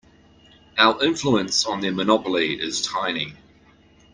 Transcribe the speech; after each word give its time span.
Our 0.79 1.03
influence 1.03 1.63
on 1.67 1.81
their 1.81 1.91
monopoly 1.91 2.59
is 2.59 2.81
tiny. 2.81 3.35